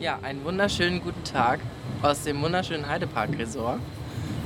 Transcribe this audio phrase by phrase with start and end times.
[0.00, 1.60] Ja, einen wunderschönen guten Tag
[2.00, 3.80] aus dem wunderschönen Heidepark Resort.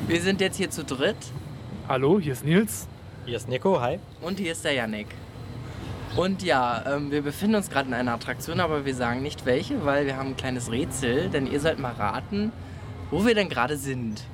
[0.09, 1.15] Wir sind jetzt hier zu dritt
[1.89, 2.89] Hallo, hier ist Nils.
[3.25, 4.01] Hier ist Nico, hi.
[4.21, 5.07] und hier ist der Yannick.
[6.17, 9.85] Und ja, ähm, wir befinden uns gerade in einer Attraktion, aber wir sagen nicht welche,
[9.85, 12.51] weil wir haben ein kleines Rätsel, denn ihr sollt mal raten,
[13.13, 14.25] wo wir denn gerade sind.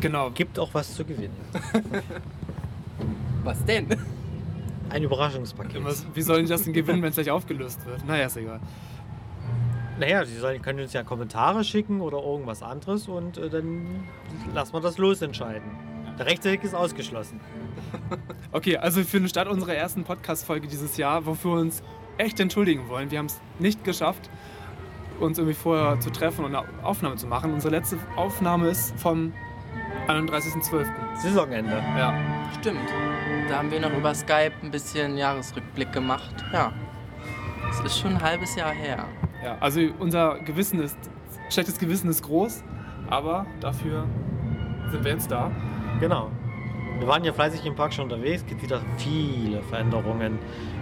[0.00, 0.30] Genau.
[0.30, 1.36] Gibt auch was zu gewinnen.
[3.42, 3.88] Was denn?
[4.88, 5.82] Ein Überraschungspaket.
[5.82, 8.06] Was, wie sollen die das denn gewinnen, wenn es gleich aufgelöst wird?
[8.06, 8.60] Naja, ist egal.
[9.98, 14.04] Naja, Sie sollen, können uns ja Kommentare schicken oder irgendwas anderes und äh, dann
[14.54, 15.70] lassen wir das losentscheiden.
[16.18, 17.40] Der Rechtsweg ist ausgeschlossen.
[18.54, 21.82] Okay, also für den Start unserer ersten Podcast-Folge dieses Jahr, wofür wir uns
[22.18, 23.10] echt entschuldigen wollen.
[23.10, 24.28] Wir haben es nicht geschafft,
[25.20, 27.54] uns irgendwie vorher zu treffen und eine Aufnahme zu machen.
[27.54, 29.32] Unsere letzte Aufnahme ist vom
[30.06, 30.86] 31.12.
[31.16, 31.82] Saisonende.
[31.96, 32.14] Ja.
[32.60, 32.90] Stimmt.
[33.48, 36.34] Da haben wir noch über Skype ein bisschen Jahresrückblick gemacht.
[36.52, 36.72] Ja.
[37.70, 39.06] Es ist schon ein halbes Jahr her.
[39.44, 39.56] Ja.
[39.60, 40.96] Also unser Gewissen ist,
[41.50, 42.62] schlechtes Gewissen ist groß,
[43.08, 44.06] aber dafür
[44.90, 45.50] sind wir jetzt da.
[46.00, 46.30] Genau.
[46.98, 50.38] Wir waren ja fleißig im Park schon unterwegs, gibt wieder viele Veränderungen.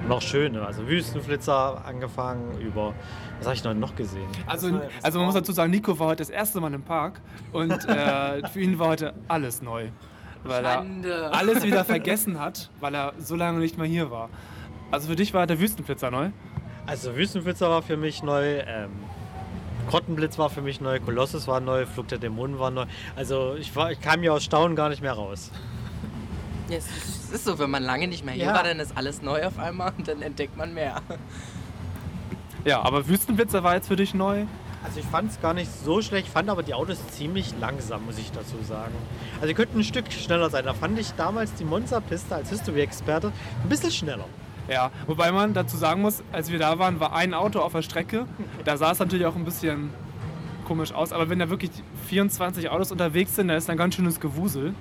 [0.06, 2.94] Noch schöne, also Wüstenflitzer angefangen über,
[3.38, 4.28] was habe ich noch, noch gesehen?
[4.46, 7.20] Also, also man muss dazu sagen, Nico war heute das erste Mal im Park
[7.52, 9.88] und äh, für ihn war heute alles neu.
[10.44, 11.32] Weil er Schande.
[11.32, 14.30] alles wieder vergessen hat, weil er so lange nicht mehr hier war.
[14.90, 16.30] Also für dich war der Wüstenflitzer neu.
[16.86, 18.90] Also Wüstenflitzer war für mich neu, ähm,
[19.88, 22.86] Grottenblitz war für mich neu, Kolossus war neu, Flug der Dämonen war neu.
[23.16, 25.50] Also ich, war, ich kam hier aus Staunen gar nicht mehr raus.
[26.68, 28.54] Ja, es ist- so, wenn man lange nicht mehr hier Ja.
[28.54, 31.00] war, dann ist alles neu auf einmal und dann entdeckt man mehr.
[32.64, 34.44] Ja, aber Wüstenflitzer war jetzt für dich neu.
[34.82, 38.18] Also ich fand es gar nicht so schlecht, fand aber die Autos ziemlich langsam, muss
[38.18, 38.92] ich dazu sagen.
[39.36, 40.64] Also die könnten ein Stück schneller sein.
[40.64, 43.32] Da fand ich damals die Monza-Piste als History-Experte
[43.62, 44.24] ein bisschen schneller.
[44.68, 47.82] Ja, wobei man dazu sagen muss, als wir da waren, war ein Auto auf der
[47.82, 48.26] Strecke.
[48.64, 49.90] Da sah es natürlich auch ein bisschen
[50.66, 51.12] komisch aus.
[51.12, 51.70] Aber wenn da wirklich
[52.06, 54.74] 24 Autos unterwegs sind, da ist ein ganz schönes Gewusel.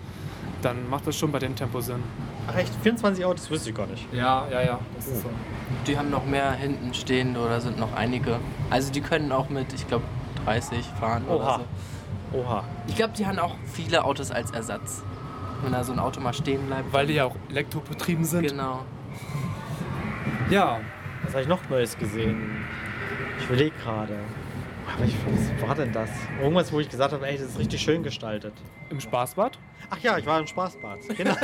[0.62, 2.04] Dann macht das schon bei dem Tempo Sinn.
[2.48, 4.06] Ach echt, 24 Autos wusste ich gar nicht.
[4.14, 4.80] Ja, ja, ja.
[4.96, 5.30] Das ist so.
[5.88, 8.40] Die haben noch mehr hinten stehen oder sind noch einige.
[8.70, 10.04] Also die können auch mit, ich glaube,
[10.46, 11.60] 30 fahren oder Oha.
[12.32, 12.40] so.
[12.40, 12.64] Oha.
[12.88, 15.04] Ich glaube, die haben auch viele Autos als Ersatz.
[15.64, 16.94] Wenn da so ein Auto mal stehen bleibt.
[16.94, 18.48] Weil die ja auch elektrobetrieben sind.
[18.48, 18.82] Genau.
[20.50, 20.80] Ja,
[21.24, 22.66] Was habe ich noch Neues gesehen?
[23.40, 24.16] Ich überlege gerade.
[24.92, 26.10] Aber ich, was war denn das?
[26.42, 28.54] Irgendwas, wo ich gesagt habe, ey, das ist richtig schön gestaltet.
[28.90, 29.60] im Spaßbad.
[29.92, 31.00] Ach ja, ich war im Spaßbad.
[31.16, 31.36] Genau.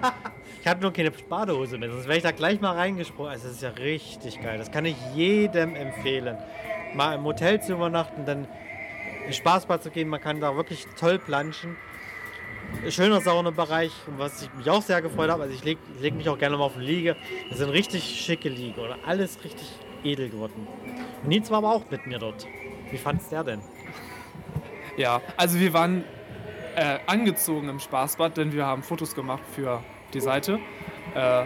[0.60, 3.32] ich hatte nur keine Badehose mehr, sonst wäre ich da gleich mal reingesprungen.
[3.32, 4.58] Also das ist ja richtig geil.
[4.58, 6.36] Das kann ich jedem empfehlen.
[6.94, 8.46] Mal im Hotel zu übernachten, dann
[9.26, 10.08] ins Spaßbad zu gehen.
[10.08, 11.76] Man kann da wirklich toll planschen.
[12.90, 15.44] Schöner Saunabereich, was ich mich auch sehr gefreut habe.
[15.44, 17.16] Also ich lege leg mich auch gerne mal auf eine Liege.
[17.48, 19.68] Das sind richtig schicke Liege oder alles richtig
[20.02, 20.66] edel geworden.
[21.24, 22.46] Nils war aber auch mit mir dort.
[22.90, 23.60] Wie fand's der denn?
[24.96, 26.04] Ja, also wir waren
[26.76, 30.58] äh, angezogen im Spaßbad, denn wir haben Fotos gemacht für die Seite.
[31.14, 31.44] Äh,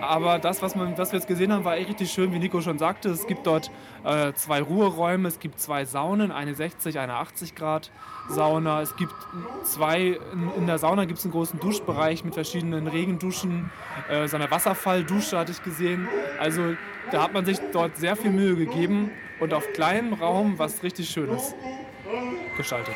[0.00, 2.60] aber das, was, man, was wir jetzt gesehen haben, war echt richtig schön, wie Nico
[2.60, 3.08] schon sagte.
[3.08, 3.70] Es gibt dort
[4.04, 7.90] äh, zwei Ruheräume, es gibt zwei Saunen, eine 60, eine 80 Grad
[8.28, 8.82] Sauna.
[8.82, 9.14] Es gibt
[9.64, 13.70] zwei, in, in der Sauna gibt es einen großen Duschbereich mit verschiedenen Regenduschen.
[14.10, 16.08] Äh, so eine Wasserfalldusche hatte ich gesehen.
[16.38, 16.74] Also
[17.10, 19.10] da hat man sich dort sehr viel Mühe gegeben
[19.40, 21.54] und auf kleinem Raum was richtig Schönes
[22.56, 22.94] gestaltet.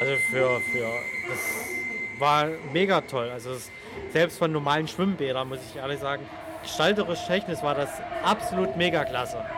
[0.00, 0.88] Also für, für
[1.28, 1.79] das
[2.20, 3.30] war mega toll.
[3.30, 3.70] Also es,
[4.12, 6.22] selbst von normalen Schwimmbädern muss ich ehrlich sagen,
[6.62, 7.88] gestalterisch technisch war das
[8.22, 9.44] absolut mega klasse.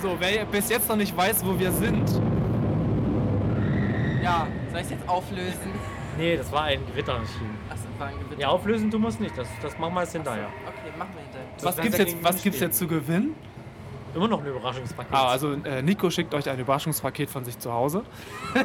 [0.00, 2.08] So, wer bis jetzt noch nicht weiß, wo wir sind,
[4.22, 5.72] Ja, soll ich es jetzt auflösen?
[6.18, 6.80] Nee, das war ein.
[6.96, 7.12] Achso,
[7.68, 8.40] war Gewitter.
[8.40, 9.36] Ja, auflösen wir es nicht.
[9.36, 10.48] Das, das machen wir jetzt hinterher.
[10.66, 11.48] Okay, machen wir hinterher.
[11.62, 13.34] was gibt's jetzt, was gibt's jetzt zu gewinnen?
[14.14, 15.12] Immer noch ein Überraschungspaket.
[15.12, 18.02] Ah, also äh, Nico schickt euch ein Überraschungspaket von sich zu Hause.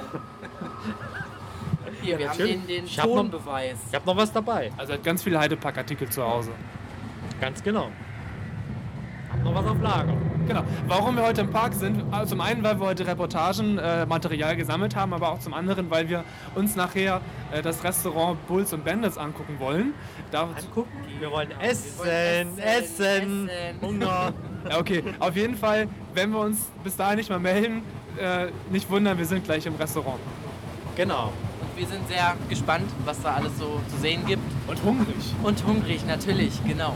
[2.02, 3.78] Hier, wir haben den, den Ich hab noch- Tonbeweis.
[3.90, 4.72] Ich habe noch was dabei.
[4.78, 6.52] Also er hat ganz viele Heidepark-Artikel zu Hause.
[7.40, 7.90] Ganz genau.
[9.32, 10.14] Hab noch was auf Lager.
[10.48, 10.64] Genau.
[10.88, 14.56] Warum wir heute im Park sind, also zum einen, weil wir heute Reportagen, äh, Material
[14.56, 16.24] gesammelt haben, aber auch zum anderen, weil wir
[16.56, 19.94] uns nachher äh, das Restaurant Bulls und Bandits angucken wollen.
[20.32, 20.92] Da, Angucken.
[21.20, 23.82] Wir wollen essen, wollen essen, essen, essen.
[23.82, 24.34] Hunger.
[24.78, 27.84] okay, auf jeden Fall, wenn wir uns bis dahin nicht mal melden,
[28.20, 30.20] äh, nicht wundern, wir sind gleich im Restaurant.
[30.96, 31.32] genau.
[31.62, 34.44] Und wir sind sehr gespannt, was da alles so zu sehen gibt.
[34.68, 35.34] Und hungrig.
[35.42, 36.96] Und hungrig, natürlich, genau.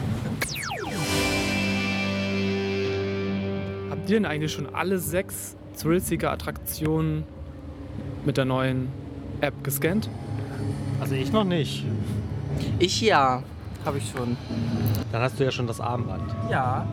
[4.07, 7.25] Habt ihr denn eigentlich schon alle sechs Thrillseeker-Attraktionen
[8.23, 8.87] mit der neuen
[9.41, 10.09] App gescannt?
[11.01, 11.83] Also ich noch nicht.
[12.79, 13.43] Ich ja,
[13.83, 14.37] habe ich schon.
[15.11, 16.23] Dann hast du ja schon das Armband.
[16.49, 16.87] Ja.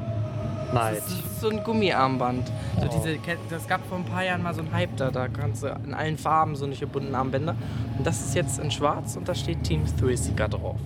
[0.73, 0.97] Nein.
[0.97, 2.49] Das ist so ein Gummiarmband.
[2.81, 2.91] So Oh.
[2.97, 3.17] diese,
[3.49, 5.13] das gab vor ein paar Jahren mal so einen Hype da.
[5.13, 7.55] Da kannst du in allen Farben so nicht gebundene Armbänder.
[7.97, 10.81] Und das ist jetzt in schwarz und da steht Team Thrillseeker drauf.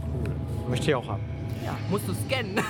[0.69, 1.38] Möchte ich auch haben.
[1.69, 2.57] Ja, musst du scannen.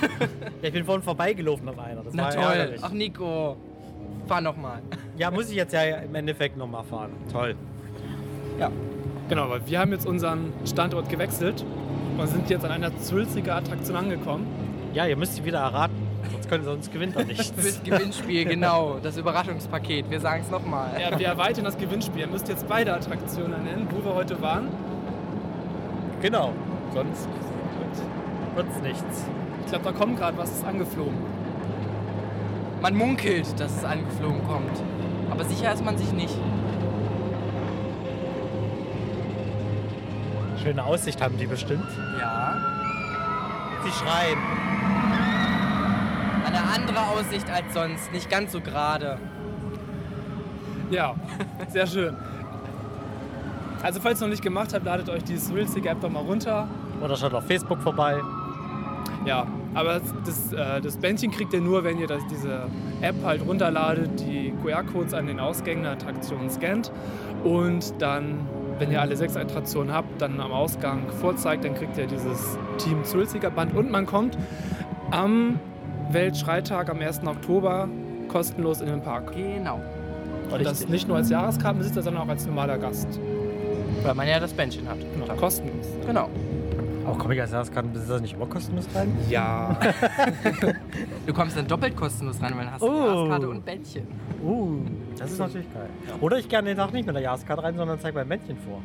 [0.61, 2.03] Ja, ich bin vorhin vorbeigelaufen auf einer.
[2.03, 2.43] Das Na war toll.
[2.45, 2.81] ärgerlich.
[2.83, 3.57] Ach Nico,
[4.27, 4.81] fahr nochmal.
[5.17, 7.13] Ja, muss ich jetzt ja im Endeffekt nochmal fahren.
[7.31, 7.55] Toll.
[8.59, 8.71] Ja.
[9.29, 11.65] Genau, weil wir haben jetzt unseren Standort gewechselt
[12.19, 14.47] und sind jetzt an einer Thrillseeker-Attraktion angekommen.
[14.95, 15.95] Ja, ihr müsst sie wieder erraten.
[16.33, 17.51] Sonst, können, sonst gewinnt er nichts.
[17.57, 18.99] Fürs Gewinnspiel, genau.
[19.01, 20.11] Das Überraschungspaket.
[20.11, 20.91] Wir sagen es nochmal.
[21.01, 22.23] Ja, wir erweitern das Gewinnspiel.
[22.23, 24.67] Ihr müsst jetzt beide Attraktionen nennen, wo wir heute waren.
[26.21, 26.53] genau.
[26.95, 27.29] Sonst
[28.59, 29.25] wird's nichts.
[29.65, 31.17] Ich glaube, da kommt gerade was ist angeflogen.
[32.83, 34.83] Man munkelt, dass es angeflogen kommt.
[35.31, 36.37] Aber sicher ist man sich nicht.
[40.61, 41.87] Schöne Aussicht haben die bestimmt.
[42.19, 42.57] Ja.
[43.85, 44.39] Sie schreien.
[46.45, 48.13] Eine andere Aussicht als sonst.
[48.13, 49.19] Nicht ganz so gerade.
[50.91, 51.15] Ja,
[51.69, 52.17] sehr schön.
[53.85, 56.67] Also falls ihr noch nicht gemacht habt, ladet euch die Thrillseeker-App doch mal runter.
[57.01, 58.21] Oder schaut auf Facebook vorbei.
[59.29, 62.63] Ja, aber das, äh, das Bändchen kriegt ihr nur, wenn ihr das, diese
[63.03, 66.91] App halt runterladet, die QR-Codes an den Ausgängen der Attraktionen scannt
[67.45, 68.49] und dann,
[68.79, 73.03] wenn ihr alle sechs Attraktionen habt, dann am Ausgang vorzeigt, dann kriegt ihr dieses Team
[73.05, 74.39] Thrillseeker Band und man kommt
[75.11, 75.61] am
[76.11, 77.27] Weltschreitag am 1.
[77.27, 77.87] Oktober
[78.29, 79.33] kostenlos in den Park.
[79.37, 79.79] Genau.
[80.51, 83.21] Und das nicht nur als Jahreskartenbesitzer, sondern auch als normaler Gast.
[84.03, 84.97] Weil man ja das Bändchen hat.
[85.13, 85.87] Genau, kostenlos.
[86.07, 86.31] Genau.
[87.09, 89.13] Auch komme ich als Jahreskartenbesitzer nicht immer kostenlos rein?
[89.29, 89.77] Ja.
[91.27, 93.07] Du kommst dann doppelt kostenlos rein, weil dann hast du Oh.
[93.07, 94.07] Jahreskarte und Bändchen.
[94.43, 94.79] Uh,
[95.19, 95.89] das ist natürlich geil.
[96.21, 98.57] Oder ich gehe an den Tag nicht mit der Jahreskarte rein, sondern zeige mein Männchen
[98.57, 98.81] vor.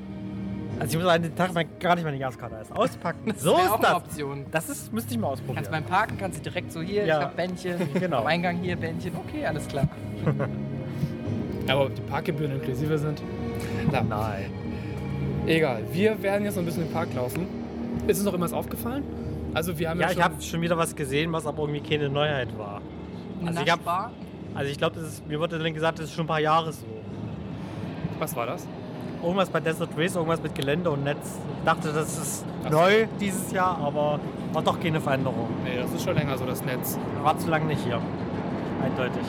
[0.79, 3.19] Also ich muss an den Tag mein, gar nicht meine Jahreskarte erst auspacken.
[3.33, 3.95] Das so ist auch eine das.
[3.95, 4.45] Option.
[4.51, 5.55] Das ist, müsste ich mal ausprobieren.
[5.55, 7.17] Kannst beim Parken kannst du direkt so hier, Ja.
[7.19, 8.19] ich hab Bändchen, Genau.
[8.21, 9.13] am Eingang hier Bändchen.
[9.15, 9.87] Okay, alles klar.
[11.69, 13.21] Aber ob die Parkgebühren inklusive sind?
[13.91, 14.45] Na, Nein.
[15.45, 15.83] egal.
[15.93, 17.45] Wir werden jetzt noch ein bisschen im Park laufen.
[18.07, 19.03] Ist uns noch irgendwas aufgefallen?
[19.53, 20.23] Also wir haben ja, Ja, ich schon...
[20.23, 22.81] habe schon wieder was gesehen, was aber irgendwie keine Neuheit war.
[23.45, 24.13] Also ich, hab,
[24.55, 26.85] also ich glaube, mir wurde dann gesagt, das ist schon ein paar Jahre so.
[28.19, 28.65] Was war das?
[29.21, 31.39] Irgendwas bei Desert Race, irgendwas mit Gelände und Netz.
[31.59, 32.77] Ich dachte, das ist Ach so.
[32.77, 34.19] neu dieses Jahr, aber
[34.51, 35.49] war doch keine Veränderung.
[35.63, 36.97] Nee, das ist schon länger so, das Netz.
[37.21, 37.99] War zu lange nicht hier.
[38.83, 39.25] Eindeutig.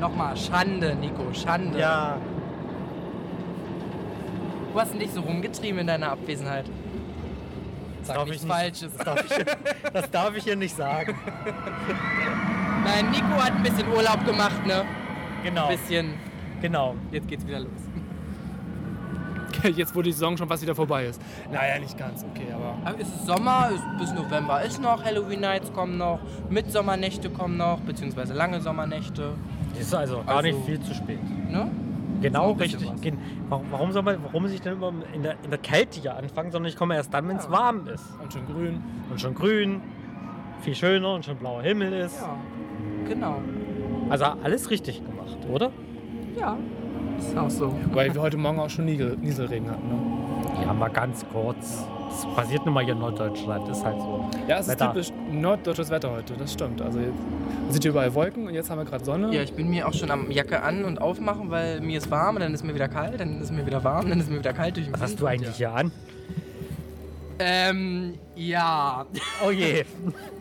[0.00, 1.78] Nochmal, Schande, Nico, Schande.
[1.78, 2.16] Ja,
[4.76, 6.66] Du hast dich so rumgetrieben in deiner Abwesenheit.
[8.02, 8.92] Sag darf nichts ich nicht- Falsches.
[8.98, 11.14] das darf, ich, das darf ich hier nicht sagen.
[12.84, 14.84] Nein, Nico hat ein bisschen Urlaub gemacht, ne?
[15.42, 16.12] Genau, Ein bisschen.
[16.60, 16.94] genau.
[17.10, 17.70] Jetzt geht's wieder los.
[19.74, 21.22] Jetzt, wo die Saison schon fast wieder vorbei ist.
[21.50, 22.76] Naja, nicht ganz, okay, aber...
[22.84, 27.56] Aber es ist Sommer, ist bis November ist noch, Halloween Nights kommen noch, Mitsommernächte kommen
[27.56, 29.32] noch, beziehungsweise lange Sommernächte.
[29.80, 31.18] Ist also gar Also- nicht viel zu spät.
[31.50, 31.70] Ne?
[32.20, 33.02] Genau, bisschen richtig.
[33.02, 33.18] Gen-
[33.48, 36.50] Warum, soll man, warum muss ich denn immer in der, in der Kälte hier anfangen,
[36.50, 37.50] sondern ich komme erst dann, wenn es Ja.
[37.52, 38.04] warm ist.
[38.22, 38.82] Und schon grün.
[39.10, 39.80] Und schon grün,
[40.62, 42.20] viel schöner und schon blauer Himmel ist.
[42.20, 42.36] Ja,
[43.08, 43.36] genau.
[44.08, 45.70] Also alles richtig gemacht, oder?
[46.38, 46.56] Ja,
[47.18, 47.74] ist auch so.
[47.92, 50.64] Weil wir heute Morgen auch schon Nieselregen hatten, ne?
[50.64, 51.86] Ja, mal ganz kurz.
[52.08, 54.28] Das passiert nun mal hier in Norddeutschland, ist halt so.
[54.48, 54.92] Ja, es ist Wetter.
[54.92, 56.80] typisch norddeutsches Wetter heute, das stimmt.
[56.80, 57.18] Also jetzt
[57.70, 59.34] sind hier überall Wolken und jetzt haben wir gerade Sonne.
[59.34, 62.36] Ja, ich bin mir auch schon am Jacke an und aufmachen, weil mir ist warm,
[62.36, 64.52] und dann ist mir wieder kalt, dann ist mir wieder warm, dann ist mir wieder
[64.52, 65.92] kalt durch den Was hast du eigentlich hier an?
[67.38, 69.04] Ähm, ja.
[69.46, 69.84] Oh je.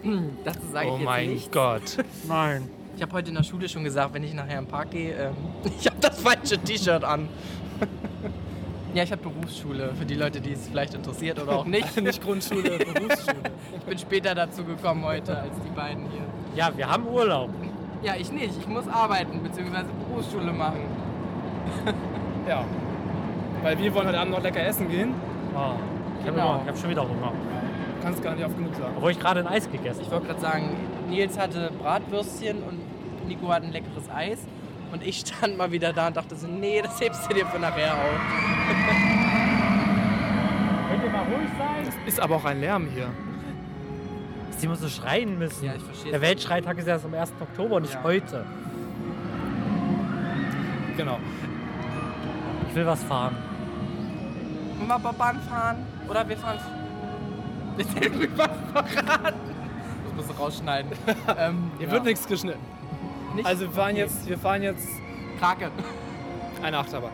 [0.45, 1.51] Dazu sage ich oh jetzt mein nichts.
[1.51, 1.97] Gott.
[2.27, 2.69] Nein.
[2.95, 5.33] Ich habe heute in der Schule schon gesagt, wenn ich nachher im Park gehe, ähm,
[5.79, 7.27] ich habe das falsche T-Shirt an.
[8.95, 12.01] ja, ich habe Berufsschule, für die Leute, die es vielleicht interessiert oder auch nicht.
[12.01, 13.35] Nicht Grundschule, Berufsschule.
[13.77, 16.21] Ich bin später dazu gekommen heute als die beiden hier.
[16.55, 17.51] Ja, wir haben Urlaub.
[18.01, 18.57] Ja, ich nicht.
[18.59, 19.83] Ich muss arbeiten bzw.
[20.09, 20.81] Berufsschule machen.
[22.47, 22.63] Ja.
[23.63, 25.13] Weil wir wollen heute Abend noch lecker essen gehen.
[25.55, 25.73] Ah,
[26.21, 26.61] ich habe Genau.
[26.65, 27.31] hab schon wieder Hunger.
[27.31, 28.93] Du kannst gar nicht oft genug sagen.
[28.97, 30.17] Obwohl ich gerade ein Eis gegessen Ich habe.
[30.17, 30.69] wollte gerade sagen,
[31.09, 34.37] Nils hatte Bratwürstchen und Nico hat ein leckeres Eis.
[34.91, 37.59] Und ich stand mal wieder da und dachte so, nee, das hebst du dir für
[37.59, 38.19] nachher auf.
[40.89, 41.93] Könnt ihr mal ruhig sein?
[42.05, 43.09] Ist aber auch ein Lärm hier.
[44.49, 45.65] Dass die immer so schreien müssen.
[45.65, 46.11] Ja, ich verstehe.
[46.11, 47.33] Der Weltschreitag ist erst am 1.
[47.41, 48.03] Oktober, nicht Ja.
[48.03, 48.45] heute.
[50.95, 51.19] Genau.
[52.69, 53.35] Ich will was fahren.
[54.77, 55.85] Wollen wir Bahn fahren?
[56.09, 56.59] Oder wir fahren.
[57.77, 59.39] Wir was verraten.
[60.05, 60.91] Das musst du rausschneiden.
[61.37, 61.93] ähm, Hier ja.
[61.93, 62.59] wird nichts geschnitten.
[63.35, 63.45] Nicht?
[63.45, 64.87] Also wir fahren jetzt, wir fahren jetzt
[65.39, 65.71] Krake.
[66.63, 67.11] eine Achterbahn.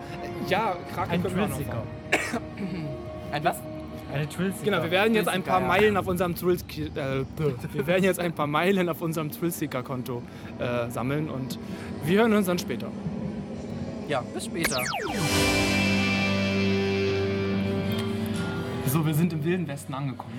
[0.47, 1.83] Ja, Kraken Ein können wir auch noch Thrillseeker.
[2.31, 2.87] fahren.
[3.31, 3.57] Ein was?
[4.13, 4.65] Eine Thrillseeker.
[4.65, 5.61] Genau, wir werden jetzt ein paar.
[5.61, 7.23] Meilen auf unserem Thrill äh,
[7.73, 9.31] wir werden jetzt ein paar Meilen auf unserem
[9.83, 10.21] Konto
[10.59, 11.57] äh, sammeln und
[12.05, 12.87] wir hören uns dann später.
[14.07, 14.81] Ja, bis später.
[18.87, 20.33] So, wir sind im Wilden Westen angekommen.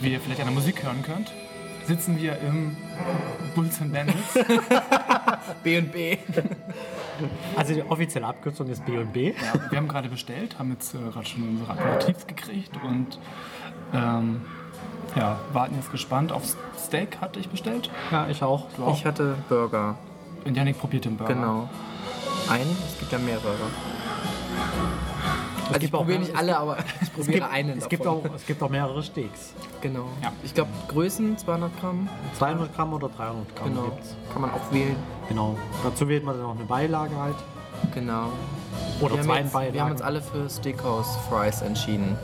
[0.00, 1.30] Wie ihr vielleicht an der Musik hören könnt,
[1.86, 2.76] sitzen wir im
[3.54, 4.34] Bulls and Bandits.
[5.62, 6.18] B&B.
[7.56, 9.28] Also die offizielle Abkürzung ist B&B.
[9.30, 13.18] Ja, wir haben gerade bestellt, haben jetzt äh, gerade schon unsere Aperitifs gekriegt und
[13.92, 14.42] ähm,
[15.16, 17.90] ja, warten jetzt gespannt aufs Steak, hatte ich bestellt.
[18.10, 18.66] Ja, ich auch.
[18.76, 18.96] Du auch?
[18.96, 19.96] Ich hatte Burger.
[20.44, 21.34] Und Janik probiert den Burger.
[21.34, 21.68] Genau.
[22.48, 22.76] Einen?
[22.86, 23.54] Es gibt ja mehrere.
[25.74, 28.46] Also ich gibt auch probiere nicht alle, aber ich probiere einen Es gibt, auch, es
[28.46, 29.54] gibt auch mehrere Steaks.
[29.80, 30.06] Genau.
[30.22, 30.32] Ja.
[30.42, 32.08] Ich glaube Größen 200 Gramm.
[32.38, 33.82] 200 Gramm oder 300 Gramm Genau.
[33.84, 34.14] gibt's.
[34.32, 34.96] Kann man auch wählen.
[35.28, 35.56] Genau.
[35.84, 37.36] Dazu wählt man dann noch eine Beilage halt.
[37.94, 38.28] Genau.
[39.00, 39.74] Oder wir, zwei jetzt, Beilagen.
[39.74, 42.16] wir haben uns alle für Steakhouse Fries entschieden.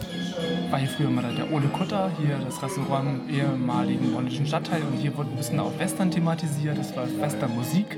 [0.70, 4.98] War hier früher mal der Ole Kutter, hier das Restaurant im ehemaligen polnischen Stadtteil und
[4.98, 7.96] hier wurde ein bisschen auch Western thematisiert, das war Western-Musik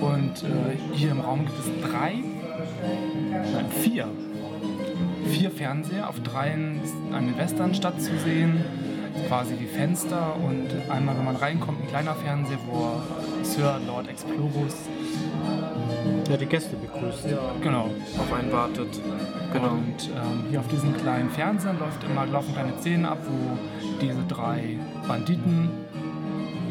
[0.00, 2.14] und äh, hier im Raum gibt es drei,
[3.52, 4.08] nein vier,
[5.28, 6.80] vier Fernseher, auf dreien
[7.12, 8.64] eine Westernstadt zu sehen,
[9.26, 13.00] quasi die Fenster und einmal wenn man reinkommt ein kleiner Fernseher, wo
[13.42, 14.74] Sir Lord Explorus,
[16.30, 17.26] Ja, die Gäste begrüßt.
[17.62, 19.00] genau, Auf einen wartet.
[19.52, 19.68] Genau.
[19.70, 23.56] Und ähm, hier auf diesen kleinen Fernsehern läuft immer, laufen kleine Szenen ab, wo
[24.00, 25.70] diese drei Banditen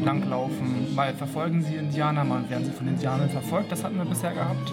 [0.04, 0.94] langlaufen.
[0.94, 3.72] Mal verfolgen sie Indianer, mal werden sie von Indianern verfolgt.
[3.72, 4.72] Das hatten wir bisher gehabt.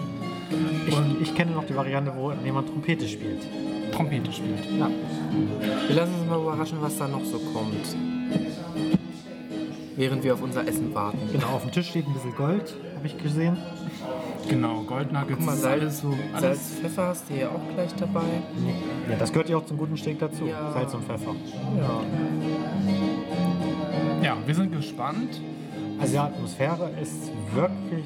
[0.86, 3.42] Ich, ich kenne noch die Variante, wo jemand Trompete spielt.
[3.96, 4.64] Trompete spielt.
[4.78, 4.90] Ja.
[5.88, 7.96] Wir lassen uns mal überraschen, was da noch so kommt.
[9.96, 11.18] Während wir auf unser Essen warten.
[11.32, 13.56] Genau, auf dem Tisch steht ein bisschen Gold, habe ich gesehen.
[14.48, 16.14] Genau, Goldnuggets, Guck mal, Salz, alles so.
[16.38, 18.26] Salz, Pfeffer hast du hier auch gleich dabei.
[19.08, 20.46] Ja, das gehört ja auch zum guten Steak dazu.
[20.46, 20.72] Ja.
[20.72, 21.34] Salz und Pfeffer.
[21.78, 22.02] Ja.
[24.22, 25.40] ja, wir sind gespannt.
[25.98, 28.04] Also die Atmosphäre ist wirklich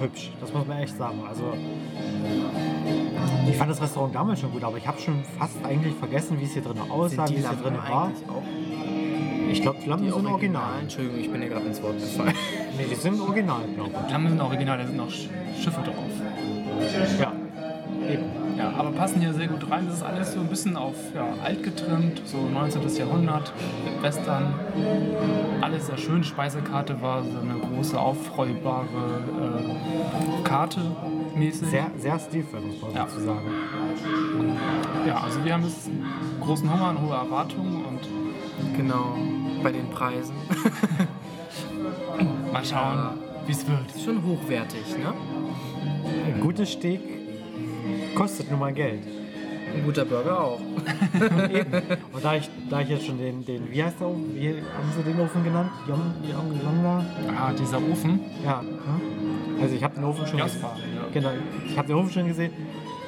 [0.00, 0.30] hübsch.
[0.40, 1.18] Das muss man echt sagen.
[1.28, 1.54] Also
[3.48, 6.44] ich fand das Restaurant damals schon gut, aber ich habe schon fast eigentlich vergessen, wie
[6.44, 8.10] es hier drin aussah, wie es hier drin war.
[9.52, 10.32] Ich glaube, die sind Original?
[10.32, 10.70] original.
[10.82, 12.34] Entschuldigung, ich bin dir gerade ins Wort gefallen.
[12.78, 15.28] Nee, die sind original, glaube Die Lampen sind original, da sind noch Sch-
[15.60, 15.94] Schiffe drauf.
[16.80, 17.20] ich.
[17.20, 17.32] Ja.
[18.08, 18.24] Eben.
[18.60, 19.86] Ja, aber passen hier sehr gut rein.
[19.86, 22.94] Das ist alles so ein bisschen auf ja, alt getrimmt, so 19.
[22.94, 23.52] Jahrhundert,
[24.02, 24.52] Western.
[25.62, 26.22] Alles sehr schön.
[26.22, 30.80] Speisekarte war so eine große aufrollbare äh, Karte
[31.34, 31.68] mäßig.
[31.68, 33.04] Sehr, sehr stilvoll, muss man Ja.
[33.04, 33.48] dazu sagen.
[35.06, 35.88] Ja, also wir haben jetzt
[36.42, 38.00] großen Hunger und hohe Erwartungen und
[38.76, 39.16] Genau.
[39.62, 40.34] Bei den Preisen.
[42.52, 43.78] mal schauen, wie es wird.
[44.04, 45.14] Schon hochwertig, ne?
[46.34, 47.00] Ein gutes Steak
[48.14, 49.02] kostet nun mal Geld.
[49.74, 50.60] Ein guter Burger auch.
[52.12, 54.34] Und da ich, da ich jetzt schon den, den wie heißt der Ofen?
[54.34, 55.70] Wie haben sie den Ofen genannt?
[55.86, 57.04] Yom, Yom, Yomla?
[57.38, 58.20] Ah, dieser Ofen.
[58.44, 58.64] Ja.
[59.60, 60.62] Also ich habe den Ofen schon gesehen.
[60.62, 61.06] Ja.
[61.12, 61.30] Genau,
[61.66, 62.52] ich habe den Ofen schon gesehen.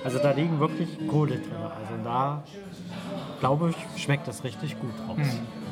[0.04, 1.52] Also da liegen wirklich Kohle drin.
[1.56, 2.42] Also da
[3.40, 5.16] glaube ich, schmeckt das richtig gut raus.
[5.16, 5.62] Hm.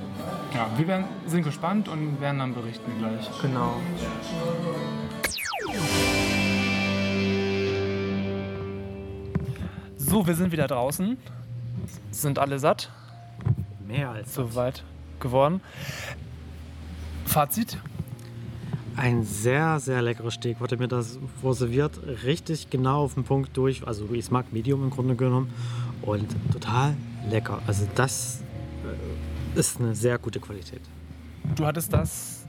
[0.55, 3.31] Ja, wir werden, sind gespannt und werden dann berichten gleich.
[3.41, 3.77] Genau.
[10.11, 11.17] So, wir sind wieder draußen.
[12.11, 12.91] Sind alle satt.
[13.87, 14.45] Mehr als so.
[14.45, 14.83] Soweit
[15.21, 15.61] geworden.
[17.27, 17.79] Fazit?
[18.97, 22.01] Ein sehr, sehr leckeres Steak wurde mir das vorserviert.
[22.25, 23.87] Richtig genau auf den Punkt durch.
[23.87, 25.55] Also ich mag Medium im Grunde genommen.
[26.03, 26.97] Und total
[27.29, 27.63] lecker.
[27.69, 28.43] Also das
[29.55, 30.83] äh, ist eine sehr gute Qualität.
[31.55, 32.40] Du hattest das.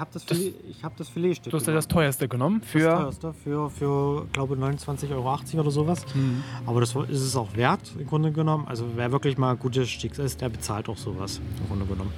[0.00, 1.76] Ich habe das, Filet, ich hab das Filetstück Du hast genommen.
[1.76, 2.88] das teuerste genommen Das für.
[2.96, 6.06] teuerste für, für glaube 29,80 Euro oder sowas.
[6.14, 6.42] Mhm.
[6.64, 8.66] Aber das ist es auch wert im Grunde genommen.
[8.66, 12.12] Also wer wirklich mal gutes Steaks isst, der bezahlt auch sowas im Grunde genommen.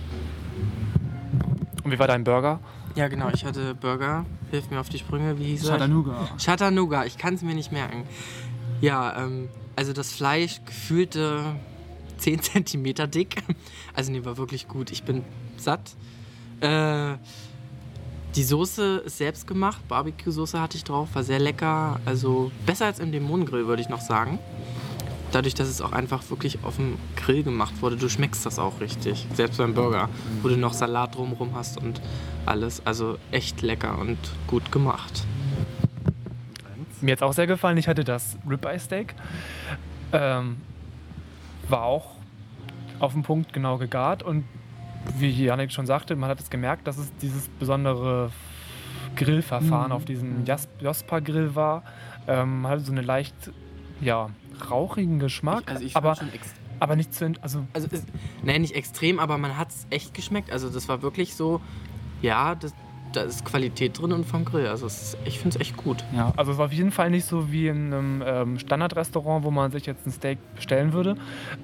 [1.83, 2.61] Und wie war dein Burger?
[2.95, 3.31] Ja, genau.
[3.35, 4.27] Ich hatte Burger.
[4.53, 5.39] Hilf mir auf die Sprünge.
[5.41, 5.71] Wie hieß er?
[5.79, 6.29] Chattanooga.
[6.39, 7.05] Chattanooga.
[7.05, 8.05] Ich kann es mir nicht merken.
[8.81, 11.43] Ja, ähm, also das Fleisch gefühlte
[12.19, 13.43] 10 cm dick.
[13.95, 14.93] Also nee, war wirklich gut.
[14.93, 15.25] Ich bin
[15.57, 15.97] satt.
[16.61, 17.15] Äh,
[18.35, 19.87] die Soße ist selbst gemacht.
[19.89, 21.11] Barbecue-Soße hatte ich drauf.
[21.15, 22.01] War sehr lecker.
[22.07, 24.39] Also besser als im Dämonengrill, würde ich noch sagen.
[25.33, 28.81] Dadurch, dass es auch einfach wirklich auf dem Grill gemacht wurde, du schmeckst das auch
[28.81, 29.27] richtig.
[29.35, 30.09] Selbst beim Burger,
[30.43, 32.01] wo du noch Salat drumherum hast und
[32.45, 32.85] alles.
[32.87, 35.25] Also echt lecker und gut gemacht.
[37.01, 37.79] Mir hat auch sehr gefallen.
[37.79, 39.15] Ich hatte das Ribeye Steak.
[40.13, 40.59] Ähm,
[41.69, 42.17] war auch
[42.99, 44.45] auf den Punkt genau gegart und
[45.19, 48.31] wie Janik schon sagte, man hat es gemerkt, dass es dieses besondere
[49.17, 49.93] Grillverfahren Mhm.
[49.97, 50.45] auf diesem
[50.81, 51.83] Jospa-Grill war.
[52.27, 53.35] Ähm, hatte so einen leicht,
[54.01, 54.31] ja,
[54.71, 56.17] rauchigen Geschmack, Ich, also ich aber,
[56.79, 58.07] aber nicht zu, also also ist,
[58.43, 60.51] nee, nicht extrem, aber man hat es echt geschmeckt.
[60.53, 61.61] Also das war wirklich so,
[62.23, 62.73] ja, das,
[63.13, 64.67] da ist Qualität drin und vom Grill.
[64.67, 66.05] Also ist, ich finde es echt gut.
[66.15, 69.51] Ja, also es war auf jeden Fall nicht so wie in einem ähm, Standardrestaurant, wo
[69.51, 71.17] man sich jetzt ein Steak bestellen würde.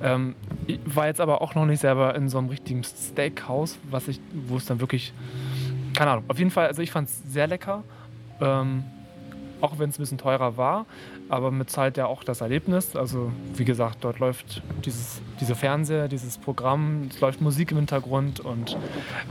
[0.03, 0.35] Ähm,
[0.67, 4.21] ich war jetzt aber auch noch nicht selber in so einem richtigen Steakhouse, was ich,
[4.47, 5.13] wo es dann wirklich,
[5.95, 7.83] keine Ahnung, auf jeden Fall, also ich fand es sehr lecker.
[8.41, 8.85] Ähm,
[9.61, 10.87] auch wenn es ein bisschen teurer war,
[11.29, 12.97] aber mit Zeit ja auch das Erlebnis.
[12.97, 18.41] Also wie gesagt, dort läuft dieses, diese Fernseher, dieses Programm, es läuft Musik im Hintergrund
[18.41, 18.77] und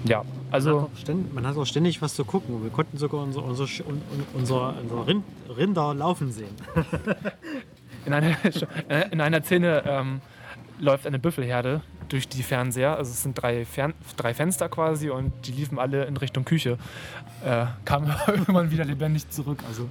[0.06, 2.64] ja, Man also hat, auch ständig, man hat auch ständig was zu gucken.
[2.64, 3.68] Wir konnten sogar unsere, unsere,
[4.34, 5.24] unsere, unsere Rind,
[5.56, 6.56] Rinder laufen sehen.
[8.06, 8.38] In einer,
[9.12, 10.22] in einer Szene ähm,
[10.80, 12.96] läuft eine Büffelherde durch die Fernseher.
[12.98, 16.78] Also es sind drei, Fern drei Fenster quasi und die liefen alle in Richtung Küche.
[17.46, 19.64] Äh, kamen irgendwann wieder lebendig zurück.
[19.68, 19.90] Also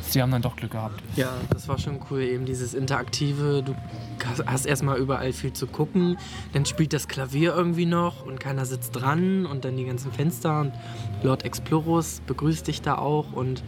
[0.00, 1.02] sie haben dann doch Glück gehabt.
[1.16, 3.62] Ja, das war schon cool, eben dieses Interaktive.
[3.64, 3.74] Du
[4.24, 6.16] hast- hast erstmal überall viel zu gucken,
[6.52, 10.60] dann spielt das Klavier irgendwie noch und keiner sitzt dran und dann die ganzen Fenster
[10.60, 10.72] und
[11.22, 13.62] Lord Explorus begrüßt dich da auch und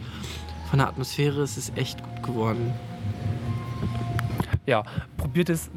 [0.69, 2.73] von der Atmosphäre ist es echt gut geworden.
[4.65, 4.83] Ja,
[5.17, 5.69] probiert es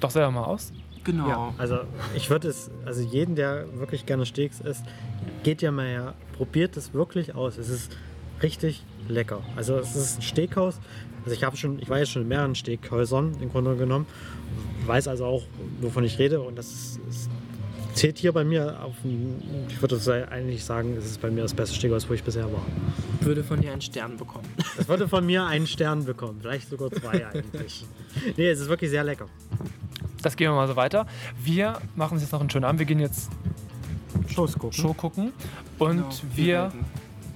[0.00, 0.72] doch selber mal aus.
[1.04, 1.28] Genau.
[1.28, 1.80] Ja, also
[2.14, 4.84] ich würde es, also jeden, der wirklich gerne Steaks isst,
[5.42, 7.58] geht ja mal her, probiert es wirklich aus.
[7.58, 7.96] Es ist
[8.42, 9.42] richtig lecker.
[9.56, 10.78] Also es ist ein Steakhaus.
[11.24, 14.06] Also ich habe schon, ich war jetzt schon in mehreren Steakhäusern im Grunde genommen,
[14.86, 15.42] weiß also auch,
[15.80, 17.30] wovon ich rede und das ist, ist,
[17.94, 18.94] zählt hier bei mir auf,
[19.68, 22.66] ich würde eigentlich sagen, es ist bei mir das beste Steakhaus, wo ich bisher war.
[23.20, 24.48] Würde von dir einen Stern bekommen.
[24.76, 27.84] Das würde von mir einen Stern bekommen, vielleicht sogar zwei eigentlich.
[28.36, 29.28] Nee, es ist wirklich sehr lecker.
[30.22, 31.06] Das gehen wir mal so weiter.
[31.42, 32.78] Wir machen uns jetzt noch einen schönen Abend.
[32.78, 33.30] Wir gehen jetzt
[34.28, 34.72] Shows gucken.
[34.72, 35.32] Show gucken
[35.78, 36.72] und Genau, wir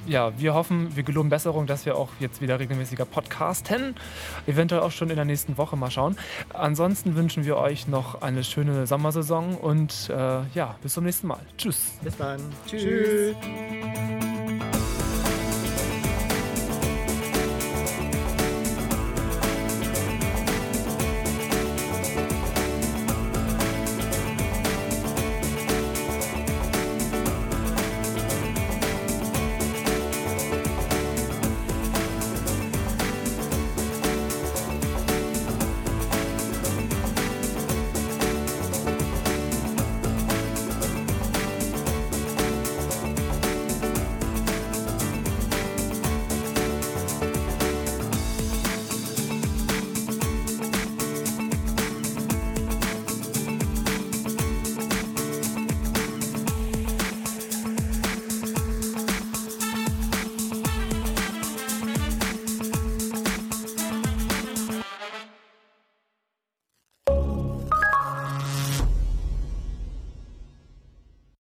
[0.07, 3.97] ja, wir hoffen, wir geloben Besserung, dass wir auch jetzt wieder regelmäßiger podcasten.
[4.47, 6.17] Eventuell auch schon in der nächsten Woche mal schauen.
[6.53, 11.41] Ansonsten wünschen wir euch noch eine schöne Sommersaison und äh, ja, bis zum nächsten Mal.
[11.59, 11.99] Tschüss.
[12.03, 12.41] Bis dann.
[12.67, 13.35] Tschüss.